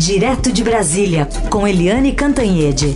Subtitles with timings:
[0.00, 2.86] Direto de Brasília, com Eliane Cantanhede.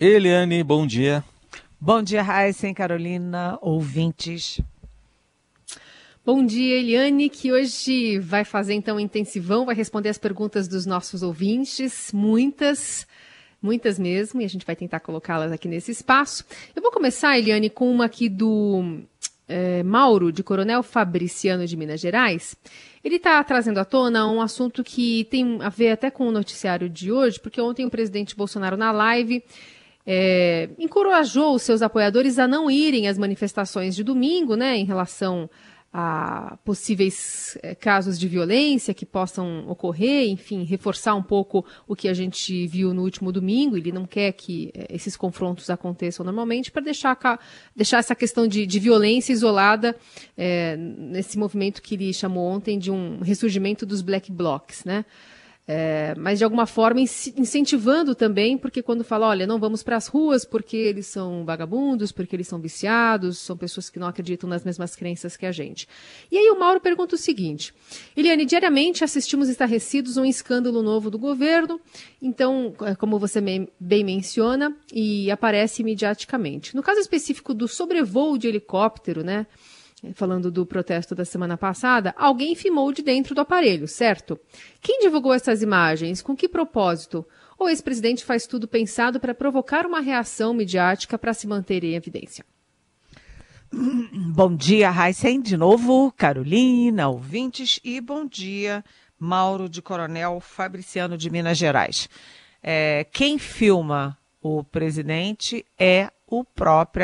[0.00, 1.22] Eliane, bom dia.
[1.78, 4.58] Bom dia, Raíssen, Carolina, ouvintes.
[6.24, 10.86] Bom dia, Eliane, que hoje vai fazer então um intensivão, vai responder as perguntas dos
[10.86, 13.06] nossos ouvintes, muitas, muitas
[13.98, 16.44] mesmo, e a gente vai tentar colocá-las aqui nesse espaço.
[16.74, 19.00] Eu vou começar, Eliane, com uma aqui do
[19.48, 22.56] é, Mauro, de Coronel Fabriciano de Minas Gerais.
[23.02, 26.88] Ele está trazendo à tona um assunto que tem a ver até com o noticiário
[26.88, 29.42] de hoje, porque ontem o presidente Bolsonaro na live
[30.06, 35.50] é, encorajou os seus apoiadores a não irem às manifestações de domingo, né, em relação
[35.92, 42.08] a possíveis é, casos de violência que possam ocorrer, enfim, reforçar um pouco o que
[42.08, 43.76] a gente viu no último domingo.
[43.76, 47.18] Ele não quer que é, esses confrontos aconteçam normalmente para deixar,
[47.74, 49.96] deixar essa questão de, de violência isolada
[50.36, 55.04] é, nesse movimento que ele chamou ontem de um ressurgimento dos black blocs, né?
[55.68, 60.06] É, mas de alguma forma incentivando também, porque quando fala, olha, não vamos para as
[60.06, 64.64] ruas porque eles são vagabundos, porque eles são viciados, são pessoas que não acreditam nas
[64.64, 65.88] mesmas crenças que a gente.
[66.30, 67.74] E aí o Mauro pergunta o seguinte:
[68.16, 71.80] Eliane, diariamente assistimos estarrecidos a um escândalo novo do governo,
[72.22, 76.76] então, é, como você bem menciona, e aparece imediaticamente.
[76.76, 79.46] No caso específico do sobrevoo de helicóptero, né?
[80.14, 84.38] Falando do protesto da semana passada, alguém filmou de dentro do aparelho, certo?
[84.80, 86.20] Quem divulgou essas imagens?
[86.20, 87.26] Com que propósito?
[87.58, 92.44] O ex-presidente faz tudo pensado para provocar uma reação midiática para se manter em evidência?
[93.72, 98.84] Bom dia, Heisen, de novo, Carolina, ouvintes, e bom dia,
[99.18, 102.08] Mauro de Coronel Fabriciano de Minas Gerais.
[102.62, 106.44] É, quem filma o presidente é o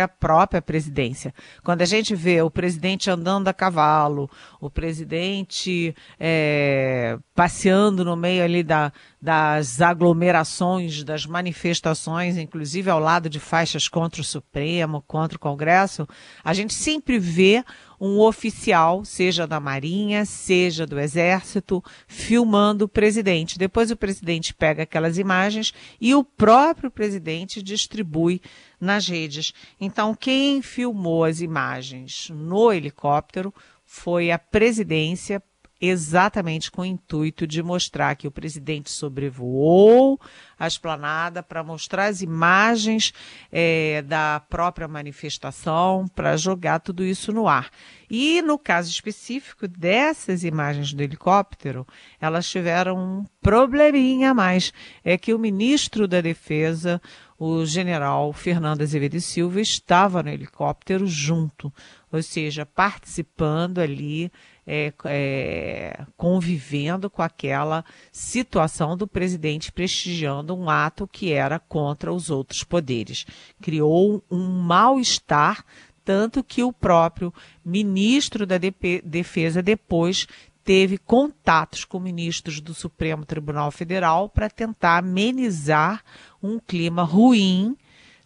[0.02, 1.32] a própria presidência.
[1.62, 4.28] Quando a gente vê o presidente andando a cavalo,
[4.60, 13.28] o presidente é, passeando no meio ali da, das aglomerações, das manifestações, inclusive ao lado
[13.28, 16.06] de faixas contra o Supremo, contra o Congresso,
[16.42, 17.64] a gente sempre vê
[18.04, 23.56] um oficial, seja da Marinha, seja do Exército, filmando o presidente.
[23.56, 28.42] Depois o presidente pega aquelas imagens e o próprio presidente distribui
[28.80, 29.54] nas redes.
[29.80, 33.54] Então, quem filmou as imagens no helicóptero
[33.86, 35.40] foi a presidência
[35.84, 40.16] exatamente com o intuito de mostrar que o presidente sobrevoou
[40.56, 43.12] a esplanada para mostrar as imagens
[43.50, 47.69] é, da própria manifestação, para jogar tudo isso no ar.
[48.09, 51.84] E no caso específico dessas imagens do helicóptero,
[52.20, 54.72] elas tiveram um probleminha a mais.
[55.03, 57.03] É que o ministro da Defesa,
[57.37, 61.72] o general Fernando Azevedo Silva, estava no helicóptero junto,
[62.12, 64.31] ou seja, participando ali
[64.67, 72.31] é, é, convivendo com aquela situação do presidente prestigiando um ato que era contra os
[72.31, 73.27] outros poderes.
[73.61, 75.65] Criou um mal-estar,
[76.05, 77.33] tanto que o próprio
[77.65, 80.27] ministro da Defesa depois
[80.65, 86.05] teve contatos com ministros do Supremo Tribunal Federal para tentar amenizar
[86.41, 87.77] um clima ruim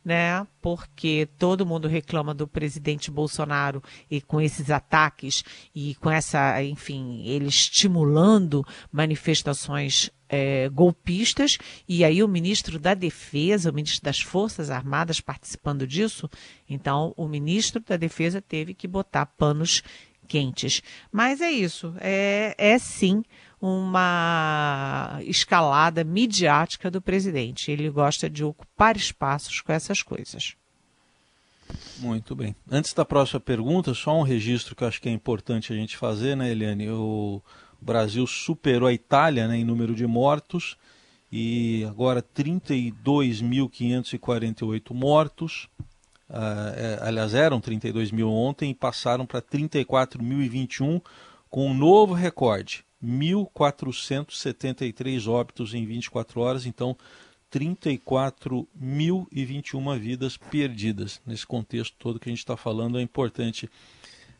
[0.06, 0.46] né?
[0.62, 5.42] Porque todo mundo reclama do presidente Bolsonaro e com esses ataques
[5.74, 11.58] e com essa, enfim, ele estimulando manifestações é, golpistas,
[11.88, 16.30] e aí o ministro da Defesa, o ministro das Forças Armadas participando disso,
[16.70, 19.82] então o ministro da Defesa teve que botar panos
[20.28, 20.82] quentes.
[21.10, 23.24] Mas é isso, é, é sim
[23.60, 27.70] uma escalada midiática do presidente.
[27.70, 30.56] Ele gosta de ocupar espaços com essas coisas.
[31.98, 32.54] Muito bem.
[32.70, 35.96] Antes da próxima pergunta, só um registro que eu acho que é importante a gente
[35.96, 36.90] fazer, né, Eliane?
[36.90, 37.40] O
[37.80, 40.76] Brasil superou a Itália né, em número de mortos
[41.32, 45.70] e agora 32.548 mortos.
[46.28, 51.00] Uh, é, aliás, eram 32 mil ontem e passaram para 34.021
[51.48, 52.84] com um novo recorde.
[53.04, 56.96] 1.473 óbitos em 24 horas, então
[57.52, 61.20] 34.021 vidas perdidas.
[61.26, 63.70] Nesse contexto todo que a gente está falando, é importante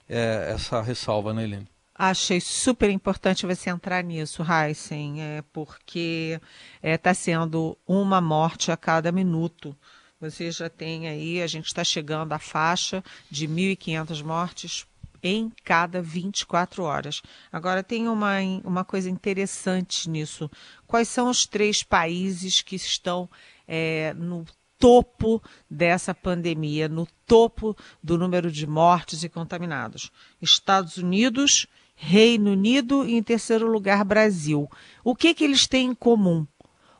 [0.09, 1.69] é, essa ressalva, né, Helene?
[1.99, 6.39] Achei super importante você entrar nisso, Heisen, é, porque
[6.77, 9.75] está é, tá sendo uma morte a cada minuto.
[10.21, 14.87] Você já tem aí, a gente está chegando à faixa de 1.500 mortes
[15.27, 17.21] em cada 24 horas.
[17.51, 20.51] Agora, tem uma, uma coisa interessante nisso.
[20.87, 23.29] Quais são os três países que estão
[23.67, 24.45] é, no
[24.79, 30.11] topo dessa pandemia, no topo do número de mortes e contaminados.
[30.41, 34.71] Estados Unidos, Reino Unido e, em terceiro lugar, Brasil.
[35.03, 36.47] O que, que eles têm em comum?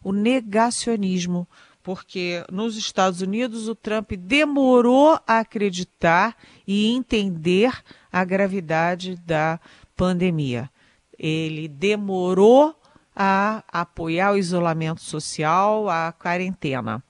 [0.03, 1.47] O negacionismo.
[1.87, 6.37] Porque nos Estados Unidos o Trump demorou a acreditar
[6.67, 7.73] e entender
[8.11, 9.61] a gravidade da
[9.95, 10.69] pandemia.
[11.17, 12.75] Ele demorou
[13.15, 17.05] a apoiar o isolamento social, a quarentena.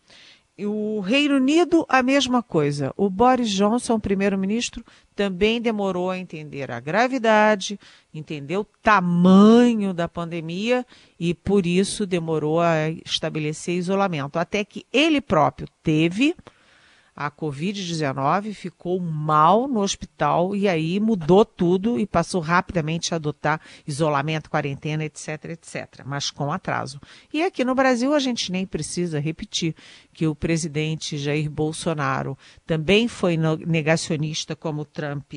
[0.59, 2.91] O Reino Unido, a mesma coisa.
[2.97, 4.83] O Boris Johnson, primeiro-ministro,
[5.15, 7.79] também demorou a entender a gravidade,
[8.13, 10.87] entender o tamanho da pandemia
[11.21, 14.39] e, por isso, demorou a estabelecer isolamento.
[14.39, 16.35] Até que ele próprio teve
[17.17, 23.59] a Covid-19, ficou mal no hospital e aí mudou tudo e passou rapidamente a adotar
[23.87, 27.01] isolamento, quarentena, etc, etc, mas com atraso.
[27.33, 29.75] E aqui no Brasil a gente nem precisa repetir
[30.13, 32.37] que o presidente Jair Bolsonaro
[32.67, 35.33] também foi negacionista como Trump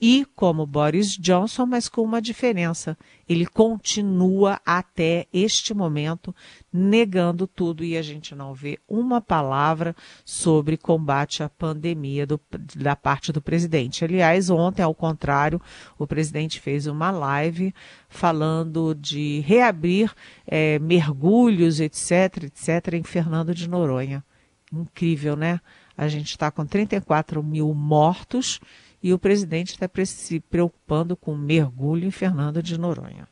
[0.00, 2.96] e como Boris Johnson, mas com uma diferença.
[3.28, 6.34] Ele continua até este momento
[6.72, 9.94] negando tudo e a gente não vê uma palavra
[10.24, 12.40] sobre combate à pandemia do,
[12.76, 14.04] da parte do presidente.
[14.04, 15.60] Aliás, ontem, ao contrário,
[15.98, 17.74] o presidente fez uma live
[18.08, 20.10] falando de reabrir
[20.46, 24.24] é, mergulhos, etc., etc., em Fernando de Noronha.
[24.72, 25.60] Incrível, né?
[25.96, 28.60] A gente está com 34 mil mortos
[29.02, 33.26] e o presidente está se preocupando com mergulho em Fernando de Noronha.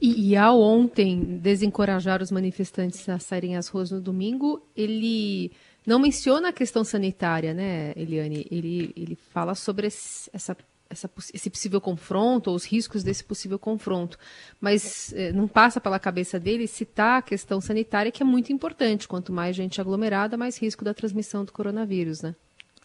[0.00, 5.52] E, e, ao ontem desencorajar os manifestantes a saírem às ruas no domingo, ele
[5.86, 8.46] não menciona a questão sanitária, né, Eliane?
[8.50, 10.56] Ele, ele fala sobre esse, essa,
[10.88, 14.18] essa, esse possível confronto, ou os riscos desse possível confronto.
[14.58, 19.06] Mas eh, não passa pela cabeça dele citar a questão sanitária, que é muito importante.
[19.06, 22.34] Quanto mais gente aglomerada, mais risco da transmissão do coronavírus, né?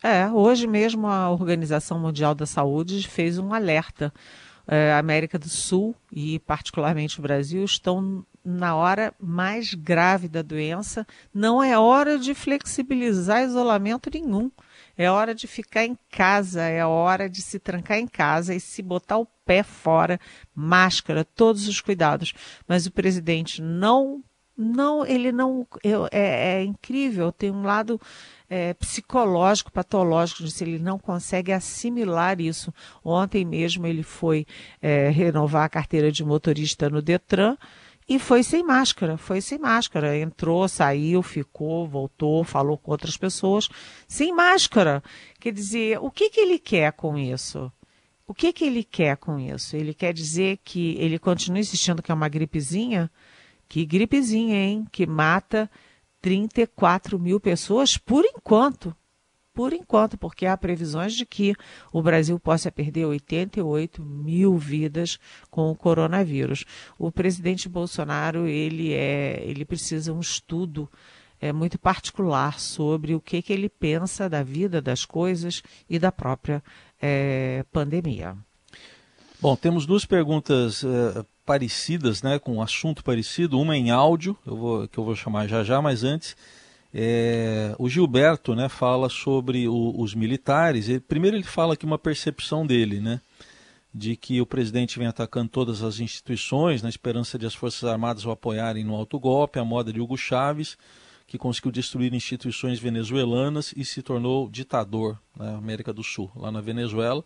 [0.05, 4.13] É, hoje mesmo a Organização Mundial da Saúde fez um alerta.
[4.67, 11.07] É, América do Sul e particularmente o Brasil estão na hora mais grave da doença.
[11.33, 14.51] Não é hora de flexibilizar isolamento nenhum.
[14.95, 18.83] É hora de ficar em casa, é hora de se trancar em casa e se
[18.83, 20.19] botar o pé fora,
[20.53, 22.31] máscara, todos os cuidados.
[22.67, 24.23] Mas o presidente não,
[24.55, 25.65] não, ele não,
[26.11, 27.31] é, é incrível.
[27.31, 27.99] Tem um lado
[28.50, 32.74] é, psicológico, patológico, se ele não consegue assimilar isso.
[33.03, 34.45] Ontem mesmo ele foi
[34.81, 37.57] é, renovar a carteira de motorista no Detran
[38.07, 40.18] e foi sem máscara, foi sem máscara.
[40.18, 43.68] Entrou, saiu, ficou, voltou, falou com outras pessoas,
[44.07, 45.03] sem máscara.
[45.39, 47.71] Quer dizer, o que, que ele quer com isso?
[48.27, 49.75] O que, que ele quer com isso?
[49.75, 53.09] Ele quer dizer que ele continua insistindo que é uma gripezinha?
[53.68, 54.86] Que gripezinha, hein?
[54.91, 55.69] Que mata
[56.25, 58.95] 34 mil pessoas por enquanto.
[59.54, 61.54] Por enquanto, porque há previsões de que
[61.94, 65.19] o Brasil possa perder 88 mil vidas
[65.51, 66.66] com o coronavírus.
[66.98, 70.89] O presidente Bolsonaro ele é, ele precisa um estudo
[71.39, 76.12] é, muito particular sobre o que, que ele pensa da vida, das coisas e da
[76.12, 76.63] própria
[77.00, 78.36] é, pandemia.
[79.41, 84.55] Bom, temos duas perguntas uh, parecidas, né, com um assunto parecido, uma em áudio, eu
[84.55, 86.35] vou, que eu vou chamar já já, mas antes,
[86.93, 90.88] é, o Gilberto né, fala sobre o, os militares.
[90.88, 93.19] Ele, primeiro ele fala aqui uma percepção dele, né,
[93.93, 98.25] de que o presidente vem atacando todas as instituições na esperança de as Forças Armadas
[98.25, 100.77] o apoiarem no alto golpe, a moda de Hugo Chávez,
[101.27, 106.62] que conseguiu destruir instituições venezuelanas e se tornou ditador na América do Sul, lá na
[106.62, 107.24] Venezuela.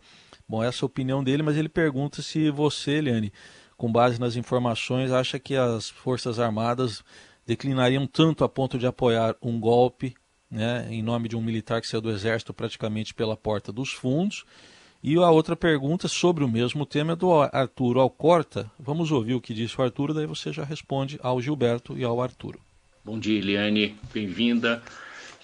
[0.50, 3.32] Bom, essa é a opinião dele, mas ele pergunta se você, Eliane,
[3.76, 7.04] com base nas informações, acha que as Forças Armadas
[7.46, 10.12] declinariam tanto a ponto de apoiar um golpe
[10.50, 14.44] né, em nome de um militar que saiu do Exército praticamente pela porta dos fundos.
[15.00, 18.68] E a outra pergunta sobre o mesmo tema é do Arturo Alcorta.
[18.76, 22.20] Vamos ouvir o que disse o Arturo, daí você já responde ao Gilberto e ao
[22.20, 22.58] Arturo.
[23.04, 24.82] Bom dia, Eliane, bem-vinda.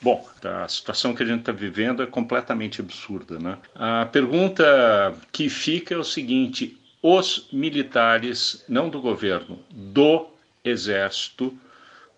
[0.03, 3.59] Bom, a situação que a gente está vivendo é completamente absurda, né?
[3.75, 10.27] A pergunta que fica é o seguinte: os militares, não do governo, do
[10.65, 11.57] exército.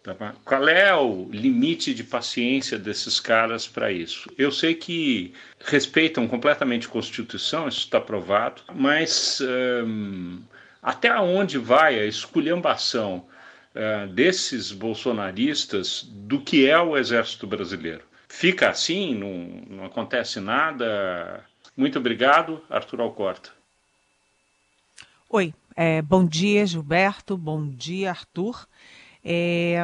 [0.02, 0.35] Tá?
[0.44, 4.30] Qual é o limite de paciência desses caras para isso?
[4.38, 10.40] Eu sei que respeitam completamente a Constituição, isso está provado, mas hum,
[10.82, 13.26] até onde vai a esculhambação
[13.78, 18.02] uh, desses bolsonaristas do que é o Exército Brasileiro?
[18.28, 21.44] Fica assim, não, não acontece nada?
[21.76, 23.50] Muito obrigado, Arthur Alcorta.
[25.30, 28.66] Oi, é, bom dia Gilberto, bom dia Arthur.
[29.25, 29.78] é,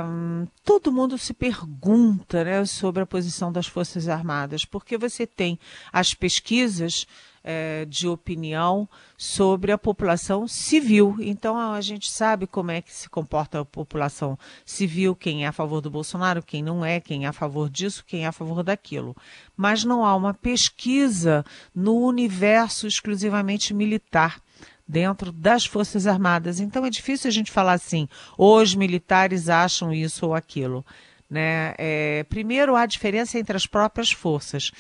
[0.65, 5.59] todo mundo se pergunta né, sobre a posição das Forças Armadas, porque você tem
[5.93, 7.07] as pesquisas
[7.45, 11.17] é, de opinião sobre a população civil.
[11.21, 15.53] Então a gente sabe como é que se comporta a população civil, quem é a
[15.53, 18.63] favor do Bolsonaro, quem não é, quem é a favor disso, quem é a favor
[18.63, 19.15] daquilo.
[19.55, 24.41] Mas não há uma pesquisa no universo exclusivamente militar
[24.89, 26.61] dentro das Forças Armadas.
[26.61, 28.09] Então é difícil a gente falar assim,
[28.39, 30.85] os militares acham isso ou aquilo.
[31.29, 31.75] Né?
[31.79, 34.71] É, primeiro, há diferença entre as próprias forças.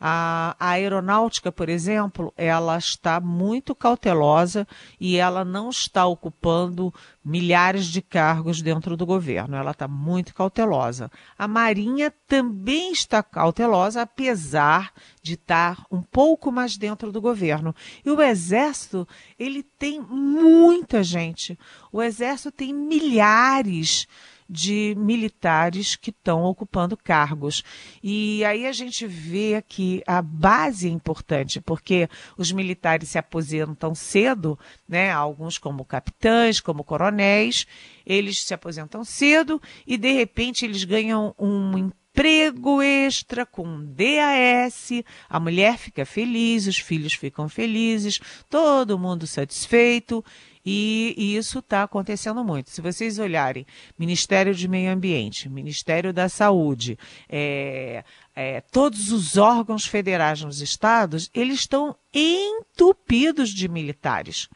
[0.00, 4.66] A, a, aeronáutica, por exemplo, ela está muito cautelosa
[4.98, 6.92] e ela não está ocupando
[7.22, 9.56] milhares de cargos dentro do governo.
[9.56, 11.10] Ela está muito cautelosa.
[11.38, 14.92] A Marinha também está cautelosa, apesar
[15.22, 17.74] de estar um pouco mais dentro do governo.
[18.04, 19.06] E o Exército,
[19.38, 21.58] ele tem muita gente.
[21.92, 24.06] O Exército tem milhares
[24.50, 27.62] de militares que estão ocupando cargos.
[28.02, 33.94] E aí a gente vê que a base é importante, porque os militares se aposentam
[33.94, 35.12] cedo, né?
[35.12, 37.64] Alguns como capitães, como coronéis,
[38.04, 44.90] eles se aposentam cedo e de repente eles ganham um emprego extra com DAS,
[45.28, 50.24] a mulher fica feliz, os filhos ficam felizes, todo mundo satisfeito
[50.64, 52.70] e, e isso está acontecendo muito.
[52.70, 53.66] Se vocês olharem
[53.98, 56.98] Ministério de Meio Ambiente, Ministério da Saúde,
[57.28, 64.48] é, é, todos os órgãos federais nos estados, eles estão entupidos de militares.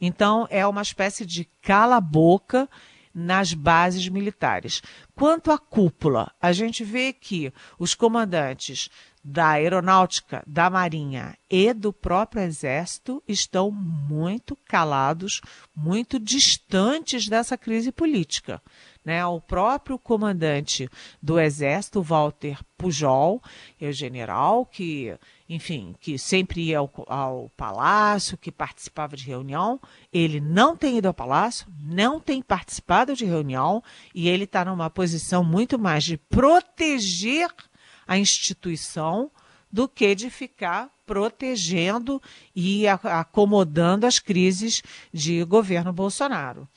[0.00, 2.68] Então, é uma espécie de cala-boca
[3.14, 4.82] nas bases militares.
[5.14, 8.90] Quanto à cúpula, a gente vê que os comandantes
[9.24, 15.40] da aeronáutica, da marinha e do próprio exército estão muito calados,
[15.74, 18.60] muito distantes dessa crise política.
[19.02, 19.24] Né?
[19.24, 20.88] O próprio comandante
[21.22, 23.42] do exército, Walter Pujol,
[23.80, 25.16] é o general que,
[25.48, 29.80] enfim, que sempre ia ao, ao palácio, que participava de reunião,
[30.12, 33.82] ele não tem ido ao palácio, não tem participado de reunião
[34.14, 37.48] e ele está numa posição muito mais de proteger
[38.06, 39.30] a instituição
[39.70, 42.22] do que de ficar protegendo
[42.54, 44.82] e acomodando as crises
[45.12, 46.68] de governo Bolsonaro.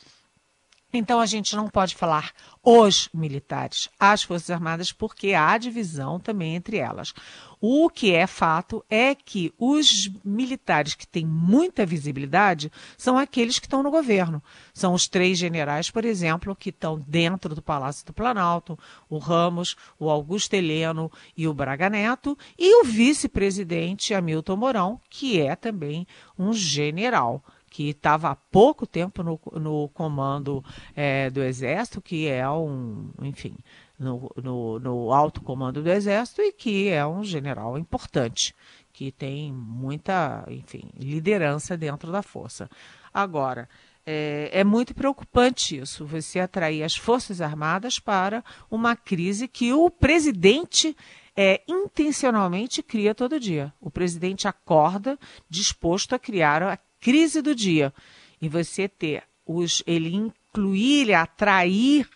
[0.93, 2.31] Então a gente não pode falar
[2.63, 7.13] os militares, as Forças Armadas, porque há divisão também entre elas.
[7.59, 13.65] O que é fato é que os militares que têm muita visibilidade são aqueles que
[13.65, 14.41] estão no governo.
[14.73, 18.77] São os três generais, por exemplo, que estão dentro do Palácio do Planalto:
[19.09, 25.41] o Ramos, o Augusto Heleno e o Braga Neto, e o vice-presidente Hamilton Mourão, que
[25.41, 27.43] é também um general
[27.77, 30.65] que estava há pouco tempo no, no comando
[30.95, 33.55] é, do Exército, que é um, enfim,
[33.99, 38.55] no, no, no, alto comando do Exército e que é um general importante,
[38.91, 42.67] que tem muita, enfim, liderança dentro da força.
[43.13, 43.69] Agora,
[44.03, 49.91] é, é, muito preocupante isso, você atrair as Forças Armadas para uma crise que o
[49.91, 50.97] presidente
[51.35, 53.71] é, intencionalmente cria todo dia.
[53.79, 57.93] O presidente acorda disposto a criar a crise do dia.
[58.41, 62.07] E você ter os, ele incluir, ele atrair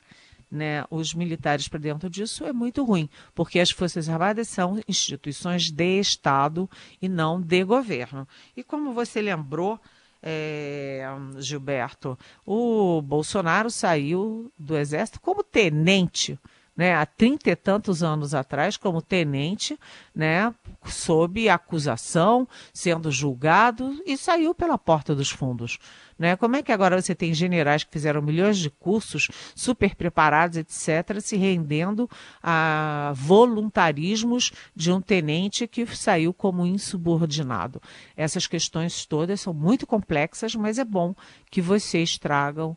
[0.52, 5.72] né, os militares para dentro disso é muito ruim, porque as Forças Armadas são instituições
[5.72, 6.70] de Estado
[7.02, 8.28] e não de governo.
[8.56, 9.80] E como você lembrou,
[10.22, 11.06] é,
[11.38, 16.38] Gilberto, o Bolsonaro saiu do Exército como tenente
[16.82, 19.78] né, há trinta e tantos anos atrás como tenente,
[20.16, 20.52] né,
[20.88, 25.78] sob acusação, sendo julgado e saiu pela porta dos fundos.
[26.18, 26.36] Né?
[26.36, 31.20] Como é que agora você tem generais que fizeram milhões de cursos, super preparados, etc.,
[31.22, 32.10] se rendendo
[32.42, 37.80] a voluntarismos de um tenente que saiu como insubordinado?
[38.18, 41.14] Essas questões todas são muito complexas, mas é bom
[41.52, 42.76] que vocês tragam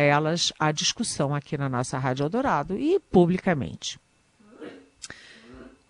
[0.00, 3.98] elas a discussão aqui na nossa Rádio Eldorado e publicamente.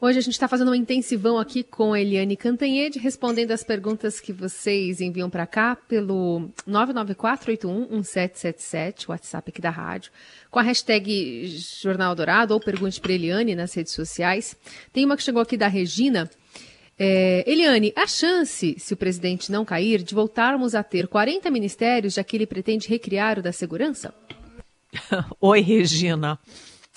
[0.05, 4.21] Hoje a gente está fazendo um intensivão aqui com a Eliane Cantanhede, respondendo as perguntas
[4.21, 10.13] que vocês enviam para cá pelo 994811777, WhatsApp aqui da rádio,
[10.51, 11.47] com a hashtag
[11.81, 14.55] Jornal Dourado ou Pergunte para Eliane nas redes sociais.
[14.93, 16.29] Tem uma que chegou aqui da Regina,
[16.99, 22.15] é, Eliane, a chance, se o presidente não cair, de voltarmos a ter 40 ministérios,
[22.15, 24.15] já que ele pretende recriar o da segurança?
[25.41, 26.39] Oi, Regina.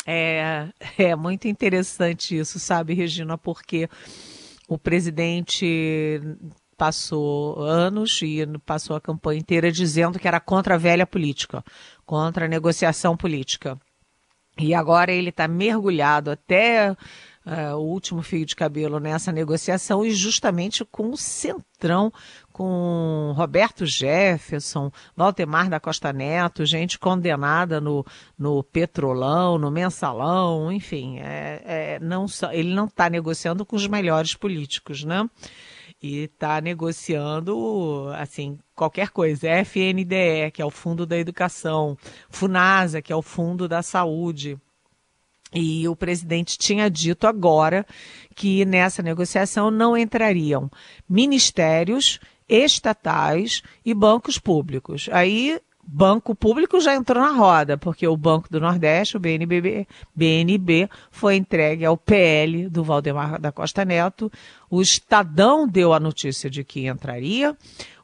[0.06, 3.90] É, é muito interessante isso, sabe, Regina, porque
[4.68, 6.22] o presidente
[6.78, 11.64] passou anos e passou a campanha inteira dizendo que era contra a velha política,
[12.06, 13.78] contra a negociação política.
[14.60, 16.96] E agora ele está mergulhado até
[17.48, 22.12] uh, o último fio de cabelo nessa negociação e justamente com o Centrão,
[22.52, 28.06] com Roberto Jefferson, Valdemar da Costa Neto, gente condenada no,
[28.38, 34.36] no Petrolão, no Mensalão, enfim, é, é, não, ele não está negociando com os melhores
[34.36, 35.28] políticos, né?
[36.00, 39.50] E está negociando, assim, qualquer coisa.
[39.66, 41.98] FNDE, que é o Fundo da Educação,
[42.30, 44.60] FUNASA, que é o Fundo da Saúde,
[45.54, 47.86] e o presidente tinha dito agora
[48.36, 50.70] que nessa negociação não entrariam
[51.10, 55.10] ministérios estatais e bancos públicos.
[55.12, 60.90] Aí banco público já entrou na roda, porque o Banco do Nordeste, o BNB, BNB,
[61.10, 64.30] foi entregue ao PL do Valdemar da Costa Neto.
[64.70, 67.56] O Estadão deu a notícia de que entraria.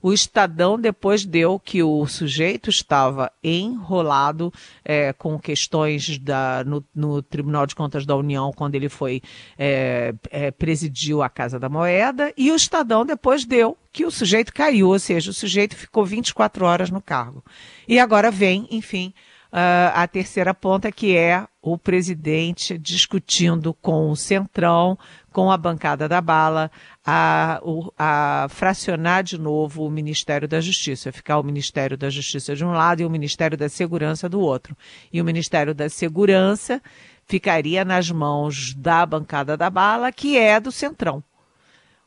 [0.01, 4.51] O Estadão depois deu que o sujeito estava enrolado
[4.83, 9.21] é, com questões da, no, no, Tribunal de Contas da União quando ele foi
[9.57, 14.53] é, é, presidiu a Casa da Moeda e o Estadão depois deu que o sujeito
[14.53, 17.43] caiu, ou seja, o sujeito ficou 24 horas no cargo.
[17.87, 19.13] E agora vem, enfim,
[19.55, 24.97] a terceira ponta, que é o presidente discutindo com o Centrão,
[25.31, 26.71] com a bancada da bala,
[27.05, 27.61] a,
[27.97, 32.71] a, fracionar de novo o Ministério da Justiça, ficar o Ministério da Justiça de um
[32.71, 34.75] lado e o Ministério da Segurança do outro.
[35.11, 36.81] E o Ministério da Segurança
[37.27, 41.23] ficaria nas mãos da bancada da bala, que é do Centrão.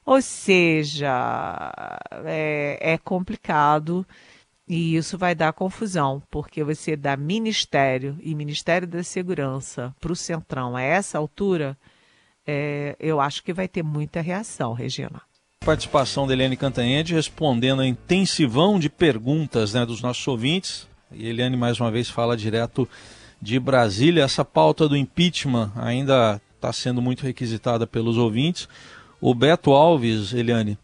[0.04, 1.72] Ou seja,
[2.24, 4.06] é, é complicado
[4.68, 10.16] e isso vai dar confusão, porque você dá Ministério e Ministério da Segurança para o
[10.16, 11.78] Centrão a essa altura,
[12.46, 15.22] é, eu acho que vai ter muita reação, Regina.
[15.64, 20.86] Participação da Eliane Cantanhede respondendo a intensivão de perguntas né, dos nossos ouvintes.
[21.12, 22.88] E Eliane, mais uma vez, fala direto
[23.40, 24.22] de Brasília.
[24.22, 28.68] Essa pauta do impeachment ainda está sendo muito requisitada pelos ouvintes.
[29.20, 30.78] O Beto Alves, Eliane,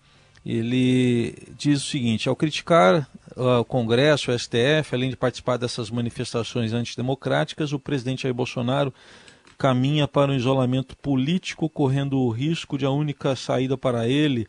[0.44, 6.72] ele diz o seguinte: ao criticar o Congresso, o STF, além de participar dessas manifestações
[6.72, 8.92] antidemocráticas, o presidente Jair Bolsonaro
[9.58, 14.48] caminha para um isolamento político, correndo o risco de a única saída para ele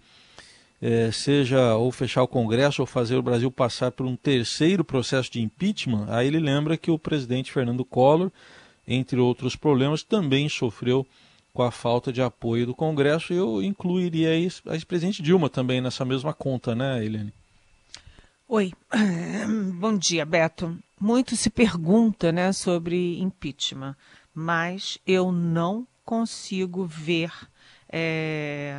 [0.85, 5.31] eh, seja ou fechar o Congresso ou fazer o Brasil passar por um terceiro processo
[5.31, 6.07] de impeachment.
[6.09, 8.29] Aí ele lembra que o presidente Fernando Collor,
[8.85, 11.07] entre outros problemas, também sofreu
[11.53, 16.33] com a falta de apoio do Congresso, eu incluiria a ex-presidente Dilma também nessa mesma
[16.33, 17.31] conta, né, Helene?
[18.55, 18.71] Oi,
[19.79, 20.77] bom dia, Beto.
[20.99, 23.95] Muito se pergunta né, sobre impeachment,
[24.31, 27.31] mas eu não consigo ver
[27.91, 28.75] é,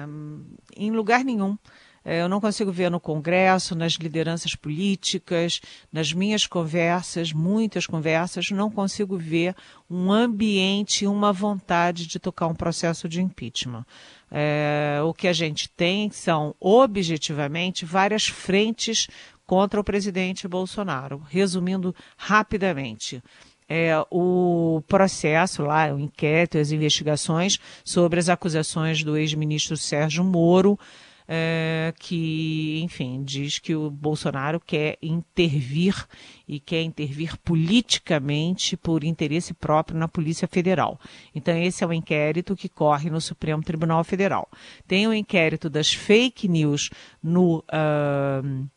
[0.77, 1.59] em lugar nenhum
[2.05, 5.61] é, eu não consigo ver no Congresso, nas lideranças políticas,
[5.91, 9.57] nas minhas conversas, muitas conversas, não consigo ver
[9.89, 13.87] um ambiente, uma vontade de tocar um processo de impeachment.
[14.31, 19.09] É, o que a gente tem são, objetivamente, várias frentes
[19.47, 21.23] contra o presidente Bolsonaro.
[21.29, 23.23] Resumindo rapidamente.
[23.67, 30.79] É, o processo lá, o inquérito, as investigações sobre as acusações do ex-ministro Sérgio Moro
[31.27, 36.07] é, que, enfim, diz que o Bolsonaro quer intervir
[36.47, 41.01] e quer intervir politicamente por interesse próprio na Polícia Federal.
[41.35, 44.49] Então, esse é o inquérito que corre no Supremo Tribunal Federal.
[44.87, 46.91] Tem o inquérito das fake news
[47.23, 47.65] no.
[47.71, 48.69] Uh,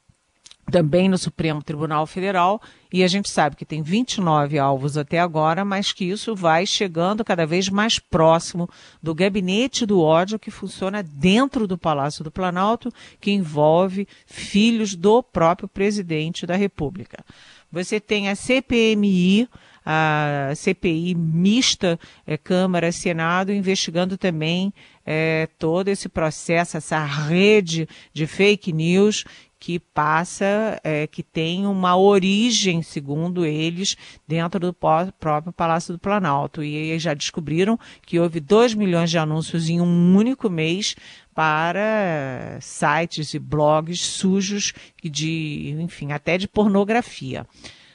[0.72, 5.64] também no Supremo Tribunal Federal, e a gente sabe que tem 29 alvos até agora,
[5.64, 8.70] mas que isso vai chegando cada vez mais próximo
[9.02, 15.24] do gabinete do ódio que funciona dentro do Palácio do Planalto, que envolve filhos do
[15.24, 17.24] próprio presidente da República.
[17.72, 19.50] Você tem a CPMI,
[19.86, 24.74] a CPI mista é, Câmara-Senado, investigando também
[25.06, 29.24] é, todo esse processo, essa rede de fake news
[29.60, 33.96] que passa, é, que tem uma origem, segundo eles,
[34.28, 36.64] dentro do próprio Palácio do Planalto.
[36.64, 40.96] E já descobriram que houve 2 milhões de anúncios em um único mês
[41.34, 47.46] para sites e blogs sujos de, enfim, até de pornografia.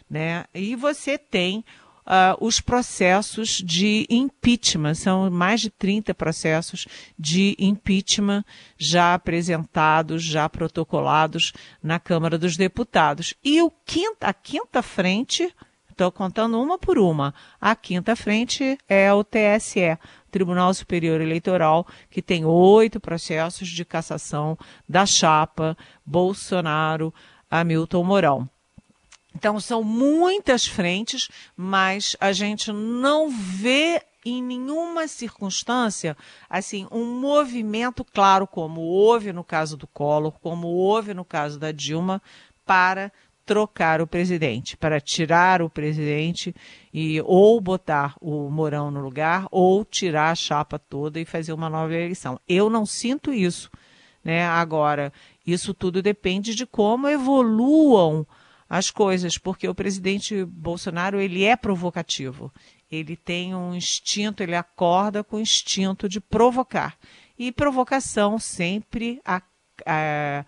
[0.09, 0.45] Né?
[0.55, 1.65] E você tem
[2.07, 4.95] uh, os processos de impeachment.
[4.95, 6.87] São mais de 30 processos
[7.19, 8.45] de impeachment
[8.77, 13.35] já apresentados, já protocolados na Câmara dos Deputados.
[13.45, 15.55] E o quinta, a quinta frente,
[15.91, 19.99] estou contando uma por uma, a quinta frente é o TSE.
[20.31, 24.57] Tribunal Superior Eleitoral, que tem oito processos de cassação
[24.89, 28.49] da chapa Bolsonaro-Hamilton Mourão.
[29.35, 36.17] Então, são muitas frentes, mas a gente não vê em nenhuma circunstância
[36.49, 41.73] assim um movimento claro como houve no caso do Collor, como houve no caso da
[41.73, 42.23] Dilma
[42.65, 43.11] para
[43.45, 46.55] trocar o presidente, para tirar o presidente
[46.95, 51.69] e ou botar o Mourão no lugar ou tirar a chapa toda e fazer uma
[51.69, 52.39] nova eleição.
[52.49, 53.69] Eu não sinto isso,
[54.25, 54.47] né?
[54.47, 55.13] Agora,
[55.45, 58.25] isso tudo depende de como evoluam
[58.73, 62.51] as coisas, porque o presidente Bolsonaro ele é provocativo.
[62.91, 66.97] Ele tem um instinto, ele acorda com o instinto de provocar.
[67.39, 69.43] E provocação sempre a,
[69.85, 70.47] a,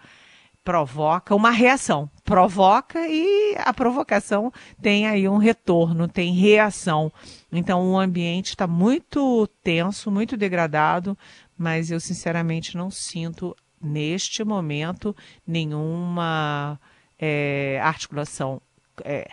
[0.65, 2.11] provoca uma reação.
[2.25, 7.13] Provoca e a provocação tem aí um retorno, tem reação.
[7.53, 11.15] Então o ambiente está muito tenso, muito degradado,
[11.59, 15.15] mas eu sinceramente não sinto neste momento
[15.47, 16.81] nenhuma
[17.27, 18.61] é, articulação
[19.03, 19.27] é,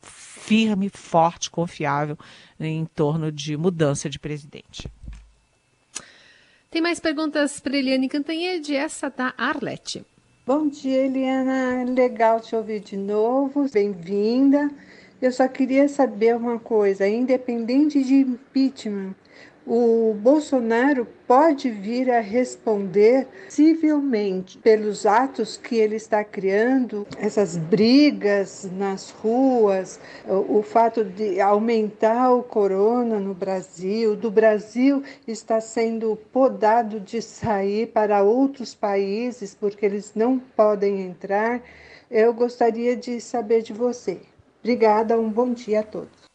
[0.00, 2.16] firme, forte, confiável
[2.58, 4.90] em torno de mudança de presidente.
[6.70, 10.04] Tem mais perguntas para Eliane Cantanhede, essa da Arlete.
[10.46, 11.84] Bom dia, Eliana.
[11.84, 13.68] Legal te ouvir de novo.
[13.70, 14.70] Bem-vinda.
[15.20, 19.14] Eu só queria saber uma coisa: independente de impeachment,
[19.66, 28.68] o Bolsonaro pode vir a responder civilmente pelos atos que ele está criando, essas brigas
[28.76, 29.98] nas ruas,
[30.28, 37.86] o, fato de aumentar o corona no Brasil, do Brasil está sendo podado de sair
[37.88, 41.62] para outros países porque eles não podem entrar.
[42.10, 44.20] Eu gostaria de saber de você.
[44.60, 46.33] Obrigada, um bom dia a todos.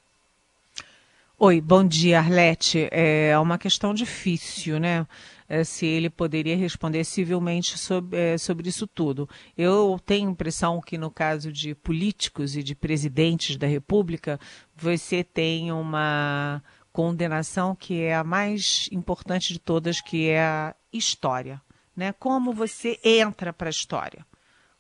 [1.41, 2.89] Oi, bom dia, Arlete.
[2.91, 5.08] É uma questão difícil, né?
[5.47, 9.28] É, se ele poderia responder civilmente sobre, é, sobre isso tudo.
[9.58, 14.38] Eu tenho impressão que, no caso de políticos e de presidentes da República,
[14.75, 21.62] você tem uma condenação que é a mais importante de todas, que é a história.
[21.95, 22.13] Né?
[22.19, 24.25] Como você entra para a história?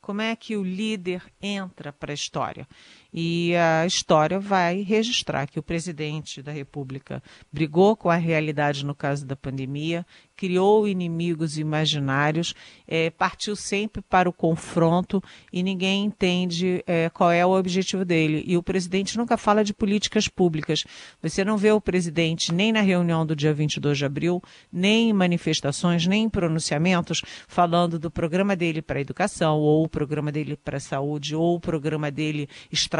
[0.01, 2.67] Como é que o líder entra para a história?
[3.13, 8.93] E a história vai registrar que o presidente da República brigou com a realidade no
[8.93, 12.53] caso da pandemia, criou inimigos imaginários,
[12.87, 18.43] é, partiu sempre para o confronto e ninguém entende é, qual é o objetivo dele.
[18.47, 20.85] E o presidente nunca fala de políticas públicas.
[21.21, 24.41] Você não vê o presidente nem na reunião do dia 22 de abril,
[24.71, 29.89] nem em manifestações, nem em pronunciamentos falando do programa dele para a educação, ou o
[29.89, 32.98] programa dele para a saúde, ou o programa dele estratégico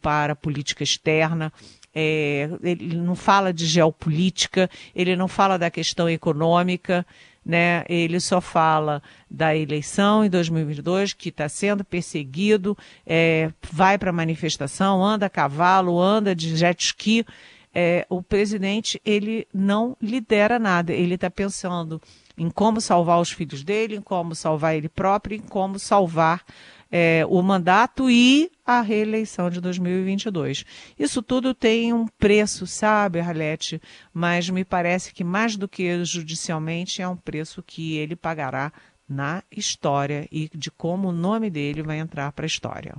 [0.00, 1.52] para a política externa.
[1.94, 7.04] É, ele não fala de geopolítica, ele não fala da questão econômica,
[7.44, 7.84] né?
[7.88, 15.04] Ele só fala da eleição em 2022, que está sendo perseguido, é, vai para manifestação,
[15.04, 17.26] anda a cavalo, anda de jet ski.
[17.72, 22.02] É, o presidente ele não lidera nada, ele está pensando
[22.36, 26.42] em como salvar os filhos dele, em como salvar ele próprio, em como salvar
[26.90, 30.64] é, o mandato e a reeleição de 2022.
[30.98, 33.80] Isso tudo tem um preço, sabe, Arlete?
[34.12, 38.72] Mas me parece que mais do que judicialmente é um preço que ele pagará
[39.08, 42.94] na história e de como o nome dele vai entrar para a história.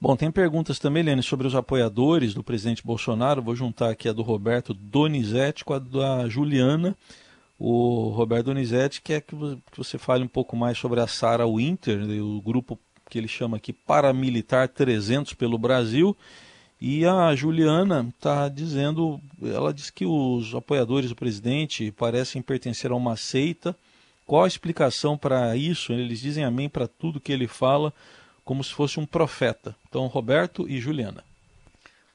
[0.00, 3.42] Bom, tem perguntas também, Helene, sobre os apoiadores do presidente Bolsonaro.
[3.42, 6.94] Vou juntar aqui a do Roberto Donizete com a da Juliana.
[7.58, 9.34] O Roberto Donizete quer que
[9.74, 13.72] você fale um pouco mais sobre a Sara Winter, o grupo que ele chama aqui
[13.72, 16.16] Paramilitar 300 pelo Brasil.
[16.80, 22.94] E a Juliana está dizendo, ela diz que os apoiadores do presidente parecem pertencer a
[22.94, 23.74] uma seita.
[24.26, 25.92] Qual a explicação para isso?
[25.92, 27.92] Eles dizem amém para tudo que ele fala,
[28.44, 29.74] como se fosse um profeta.
[29.88, 31.25] Então, Roberto e Juliana.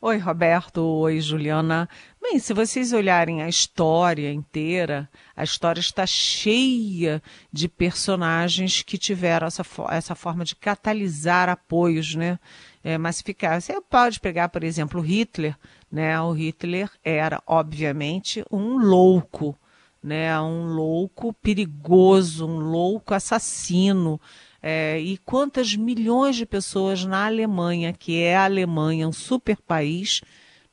[0.03, 0.81] Oi, Roberto.
[0.81, 1.87] Oi, Juliana.
[2.19, 7.21] Bem, se vocês olharem a história inteira, a história está cheia
[7.53, 12.39] de personagens que tiveram essa, essa forma de catalisar apoios, né?
[12.83, 13.61] É, massificar.
[13.61, 15.55] Você pode pegar, por exemplo, Hitler,
[15.91, 16.19] né?
[16.19, 19.55] O Hitler era, obviamente, um louco,
[20.01, 20.41] né?
[20.41, 24.19] Um louco perigoso, um louco assassino,
[24.61, 30.21] é, e quantas milhões de pessoas na Alemanha, que é a Alemanha, um super país,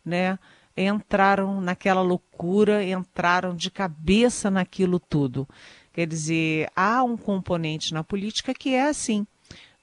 [0.04, 0.38] né,
[0.76, 5.48] entraram naquela loucura, entraram de cabeça naquilo tudo.
[5.92, 9.26] Quer dizer, há um componente na política que é assim,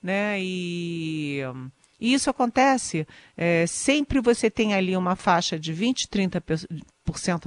[0.02, 0.38] né?
[0.39, 1.41] E,
[2.00, 3.06] e isso acontece.
[3.36, 6.44] É, sempre você tem ali uma faixa de 20, 30,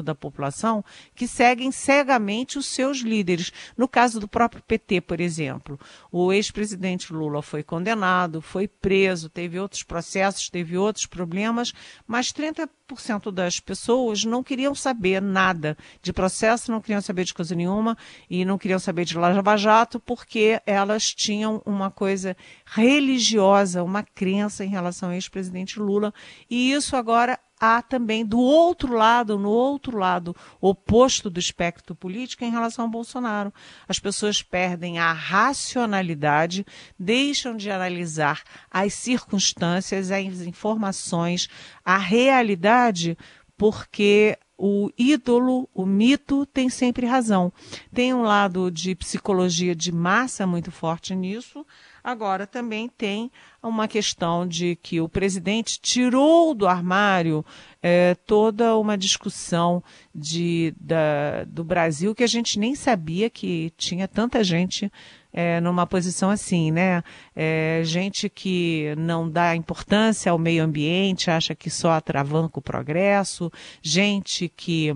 [0.03, 3.53] da população que seguem cegamente os seus líderes.
[3.77, 5.79] No caso do próprio PT, por exemplo,
[6.13, 11.73] o ex-presidente Lula foi condenado, foi preso, teve outros processos, teve outros problemas,
[12.07, 17.55] mas 30% das pessoas não queriam saber nada de processo, não queriam saber de coisa
[17.55, 17.97] nenhuma
[18.31, 24.65] e não queriam saber de Lava Jato porque elas tinham uma coisa religiosa, uma crença
[24.65, 26.15] em relação ao ex-presidente Lula
[26.49, 32.45] e isso agora há também do outro lado, no outro lado oposto do espectro político
[32.45, 33.53] em relação ao Bolsonaro.
[33.89, 36.67] As pessoas perdem a racionalidade,
[36.99, 41.49] deixam de analisar as circunstâncias, as informações,
[41.85, 43.17] a realidade,
[43.57, 47.53] porque o ídolo, o mito, tem sempre razão.
[47.95, 51.65] Tem um lado de psicologia de massa muito forte nisso,
[52.03, 53.31] Agora também tem
[53.63, 57.45] uma questão de que o presidente tirou do armário
[57.83, 59.83] é, toda uma discussão
[60.15, 64.91] de, da, do Brasil que a gente nem sabia que tinha tanta gente
[65.33, 67.03] é, numa posição assim, né?
[67.35, 73.53] É, gente que não dá importância ao meio ambiente, acha que só atravanca o progresso,
[73.83, 74.95] gente que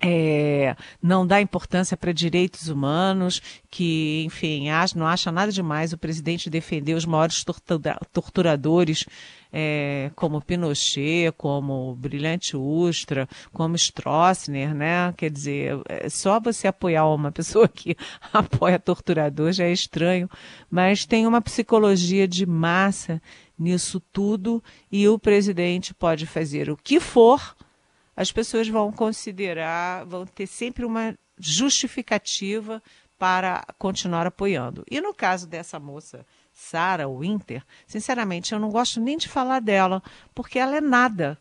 [0.00, 5.98] é, não dá importância para direitos humanos, que, enfim, acha, não acha nada demais o
[5.98, 9.04] presidente defender os maiores tortura, torturadores,
[9.52, 15.12] é, como Pinochet, como Brilhante Ustra, como Stroessner, né?
[15.16, 17.96] Quer dizer, é só você apoiar uma pessoa que
[18.32, 20.30] apoia torturador já é estranho,
[20.70, 23.20] mas tem uma psicologia de massa
[23.58, 27.56] nisso tudo e o presidente pode fazer o que for
[28.18, 32.82] as pessoas vão considerar, vão ter sempre uma justificativa
[33.16, 34.84] para continuar apoiando.
[34.90, 40.02] E no caso dessa moça, Sarah Winter, sinceramente, eu não gosto nem de falar dela,
[40.34, 41.38] porque ela é nada.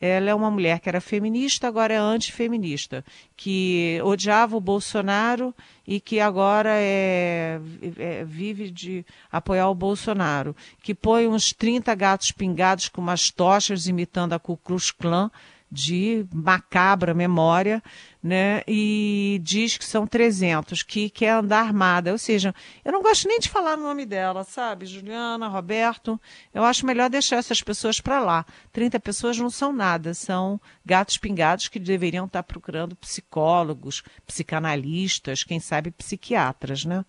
[0.00, 3.04] Ela é uma mulher que era feminista, agora é antifeminista,
[3.36, 5.54] que odiava o Bolsonaro
[5.86, 7.60] e que agora é,
[7.98, 13.86] é, vive de apoiar o Bolsonaro, que põe uns 30 gatos pingados com umas tochas
[13.86, 15.30] imitando a Ku Klux Klan
[15.76, 17.82] de macabra memória,
[18.22, 18.62] né?
[18.66, 22.12] E diz que são 300, que quer andar armada.
[22.12, 24.86] Ou seja, eu não gosto nem de falar o nome dela, sabe?
[24.86, 26.18] Juliana, Roberto.
[26.54, 28.46] Eu acho melhor deixar essas pessoas para lá.
[28.72, 35.60] 30 pessoas não são nada, são gatos pingados que deveriam estar procurando psicólogos, psicanalistas, quem
[35.60, 37.04] sabe psiquiatras, né?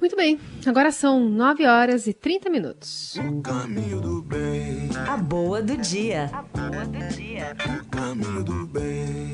[0.00, 3.16] Muito bem, agora são 9 horas e 30 minutos.
[3.16, 4.88] O caminho do bem.
[5.06, 6.30] A boa do dia.
[6.32, 7.54] A boa do dia.
[7.66, 9.32] O caminho do bem.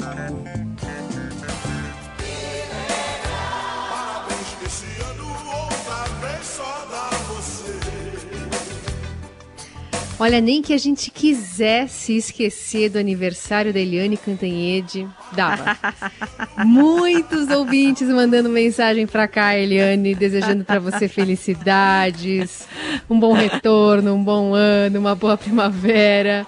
[10.19, 15.77] Olha, nem que a gente quisesse esquecer do aniversário da Eliane Cantanhede, dava.
[16.65, 22.67] Muitos ouvintes mandando mensagem para cá, Eliane, desejando para você felicidades,
[23.11, 26.47] um bom retorno, um bom ano, uma boa primavera.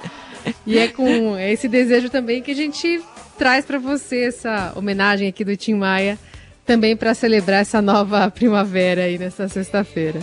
[0.67, 3.03] E é com esse desejo também que a gente
[3.37, 6.19] traz para você essa homenagem aqui do Tim Maia,
[6.65, 10.21] também para celebrar essa nova primavera aí nessa sexta-feira.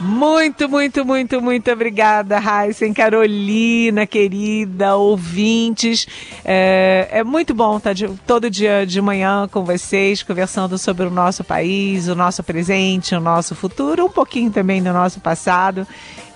[0.00, 6.06] Muito, muito, muito, muito obrigada, Raíssen, Carolina, querida, ouvintes.
[6.44, 11.10] É, é muito bom estar de, todo dia de manhã com vocês, conversando sobre o
[11.10, 15.86] nosso país, o nosso presente, o nosso futuro, um pouquinho também do nosso passado.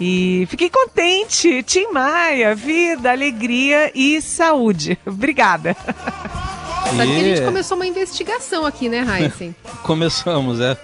[0.00, 1.62] E fiquei contente.
[1.64, 4.96] Tim Maia, vida, alegria e saúde.
[5.04, 5.76] Obrigada.
[6.84, 9.54] Sabe que a gente começou uma investigação aqui, né, Raíssen?
[9.82, 10.76] Começamos, é.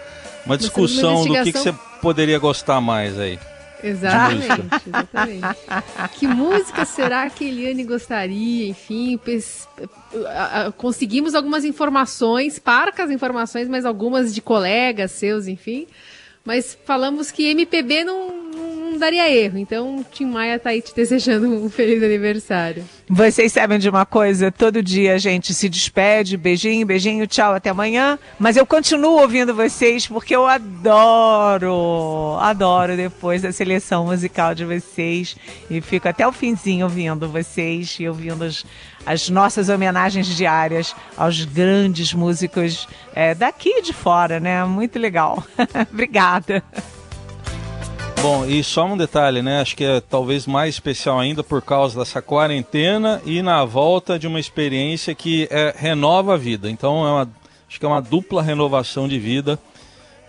[0.45, 3.39] Uma discussão uma do que, que você poderia gostar mais aí?
[3.83, 4.47] Exatamente,
[4.87, 5.59] exatamente.
[6.19, 8.69] que música será que Eliane gostaria?
[8.69, 9.19] Enfim,
[10.77, 15.87] conseguimos algumas informações, parcas informações, mas algumas de colegas seus, enfim.
[16.45, 18.29] Mas falamos que MPB não,
[18.95, 19.57] não daria erro.
[19.57, 22.85] Então, Tim Maia tá aí te desejando um feliz aniversário.
[23.09, 24.53] Vocês sabem de uma coisa?
[24.53, 28.19] Todo dia a gente se despede, beijinho, beijinho, tchau, até amanhã.
[28.39, 35.37] Mas eu continuo ouvindo vocês porque eu adoro, adoro depois da seleção musical de vocês.
[35.71, 38.67] E fico até o finzinho ouvindo vocês e ouvindo os
[39.07, 44.65] as nossas homenagens diárias aos grandes músicos é, daqui e de fora, né?
[44.65, 45.43] Muito legal.
[45.93, 46.63] Obrigada.
[48.21, 49.61] Bom, e só um detalhe, né?
[49.61, 54.27] Acho que é talvez mais especial ainda por causa dessa quarentena e na volta de
[54.27, 56.71] uma experiência que é, renova a vida.
[56.71, 57.31] Então, é uma,
[57.69, 59.59] acho que é uma dupla renovação de vida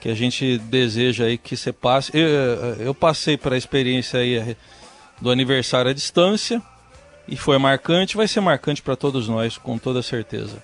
[0.01, 2.11] que a gente deseja aí que você passe.
[2.13, 4.57] Eu, eu passei para a experiência aí
[5.21, 6.61] do aniversário à distância,
[7.27, 10.61] e foi marcante, vai ser marcante para todos nós, com toda certeza.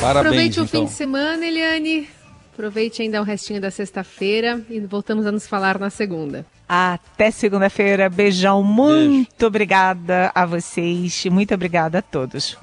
[0.00, 0.64] Parabéns, Aproveite então.
[0.64, 2.08] o fim de semana, Eliane.
[2.52, 6.44] Aproveite ainda o restinho da sexta-feira e voltamos a nos falar na segunda.
[6.68, 8.10] Até segunda-feira.
[8.10, 8.64] Beijão.
[8.64, 9.46] Muito Beijo.
[9.46, 11.24] obrigada a vocês.
[11.26, 12.58] Muito obrigada a todos.